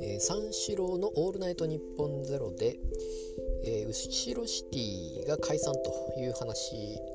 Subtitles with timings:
[0.00, 2.76] え三四郎の「オールナイトニッポンゼロで、
[3.62, 6.74] えー、後ろシティが解散という話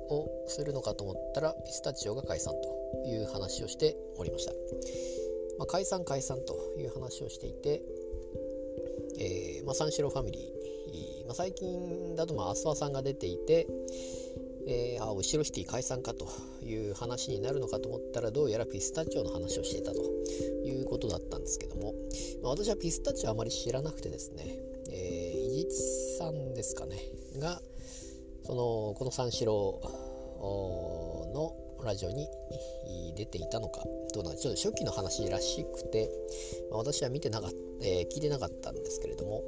[0.09, 4.54] をするのかと思ったらピスタチオが解散という話をしておりました、
[5.57, 7.82] まあ、解散解散という話をしていて、
[9.20, 13.68] えーまあ、三四郎ファミリー、まあ、最近だとまあアスワさんが出ていて、
[14.68, 16.27] えー、あ後ろシティ解散かと
[16.61, 20.00] いう話になるのかと思ったらどうやらピスタチオの話をしていたと
[20.65, 21.93] いうことだったんですけども、
[22.42, 24.46] まあ、私はピスタチオあまり知らなくてですね、
[24.89, 26.97] えー、伊地さんですかね
[27.39, 27.61] が
[28.46, 29.82] そのこの三四郎
[31.34, 32.28] のラジオに
[33.16, 36.09] 出ていたのかどうなんちょっと初期の話らしくて、
[36.72, 39.44] まあ、私は見てなかった、えー、聞いてなかったんですけれども、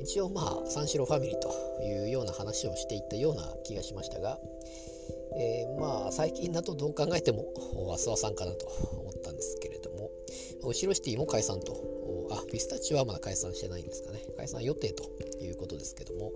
[0.00, 4.38] 一応まあ三四郎ファミリーというような話をしていったような気がしましたが、
[5.38, 7.44] えー、まあ最近だとどう考えても
[7.94, 10.10] アスワさんかなと思ったんですけれども
[10.62, 12.00] 後ろシティも解散と。
[12.32, 14.20] あピスタチオはまだ解散してないんですかね。
[14.36, 15.04] 解散予定と
[15.42, 16.32] いうことですけども、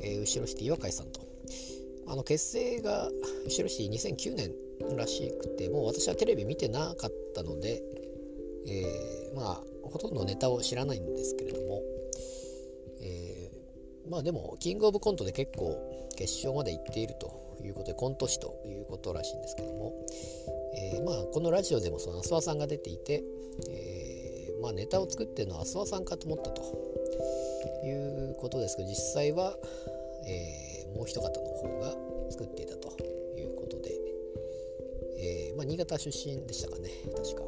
[0.00, 1.20] えー、後ろシティは解散と。
[2.06, 3.10] あの結成が
[3.44, 4.52] 後ろシティ2009年
[4.96, 7.82] らしくてもう私はテレビ見てなかったので、
[8.66, 11.67] えー、まあほとんどネタを知らないんですけれども
[14.10, 15.76] まあでも、キングオブコントで結構
[16.16, 19.92] 決勝まで行っているということで、コント師ということらしいんですけども、
[20.74, 23.22] えー、まあこのラジオでもそのアスワさんが出ていて、
[23.68, 26.62] えー、まあネタを作ってるのはアスワさんかと思ったと
[27.84, 29.56] いうことですけど、実際は、
[30.26, 31.96] えー、もう一方の方が
[32.30, 32.88] 作っていたと
[33.36, 33.92] いうことで、
[35.20, 37.42] え、まあ新潟出身でしたかね、確か。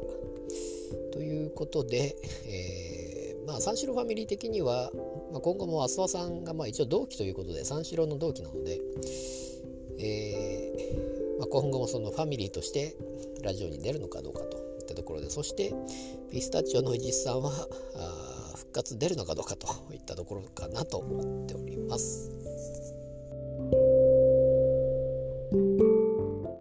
[1.13, 2.15] ということで、
[2.47, 4.91] え、まあ三四郎ファミリー的には、
[5.31, 8.79] まあ、今後も浅輪さんがまあ一応同期ということで三四郎の同期なので、
[9.99, 12.95] えーまあ、今後もそのファミリーとして
[13.43, 15.73] ラジオに出るのかどうかといったところでそして
[16.31, 17.51] ピスタチオの伊地さんは
[17.95, 22.40] あ復活出るのかどうかといったところかなと思っております。